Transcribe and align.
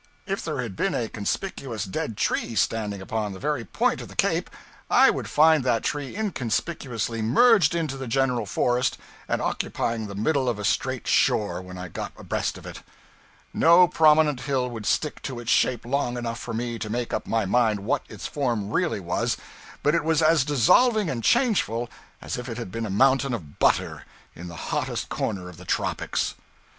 If 0.25 0.43
there 0.43 0.59
had 0.63 0.75
been 0.75 0.95
a 0.95 1.09
conspicuous 1.09 1.85
dead 1.85 2.17
tree 2.17 2.55
standing 2.55 3.03
upon 3.03 3.33
the 3.33 3.39
very 3.39 3.63
point 3.63 4.01
of 4.01 4.07
the 4.07 4.15
cape, 4.15 4.49
I 4.89 5.11
would 5.11 5.29
find 5.29 5.63
that 5.63 5.83
tree 5.83 6.15
inconspicuously 6.17 7.21
merged 7.21 7.75
into 7.75 7.97
the 7.97 8.07
general 8.07 8.47
forest, 8.47 8.97
and 9.27 9.39
occupying 9.43 10.07
the 10.07 10.15
middle 10.15 10.49
of 10.49 10.57
a 10.57 10.63
straight 10.65 11.05
shore, 11.07 11.61
when 11.61 11.77
I 11.77 11.87
got 11.87 12.13
abreast 12.17 12.57
of 12.57 12.65
it! 12.65 12.81
No 13.53 13.87
prominent 13.87 14.39
hill 14.41 14.71
would 14.71 14.87
stick 14.87 15.21
to 15.21 15.39
its 15.39 15.51
shape 15.51 15.85
long 15.85 16.17
enough 16.17 16.39
for 16.39 16.55
me 16.55 16.79
to 16.79 16.89
make 16.89 17.13
up 17.13 17.27
my 17.27 17.45
mind 17.45 17.81
what 17.81 18.01
its 18.09 18.25
form 18.25 18.71
really 18.71 18.99
was, 18.99 19.37
but 19.83 19.93
it 19.93 20.03
was 20.03 20.23
as 20.23 20.43
dissolving 20.43 21.11
and 21.11 21.23
changeful 21.23 21.91
as 22.23 22.39
if 22.39 22.49
it 22.49 22.57
had 22.57 22.71
been 22.71 22.87
a 22.87 22.89
mountain 22.89 23.35
of 23.35 23.59
butter 23.59 24.05
in 24.33 24.47
the 24.47 24.55
hottest 24.71 25.09
corner 25.09 25.47
of 25.47 25.57
the 25.57 25.65
tropics. 25.65 26.33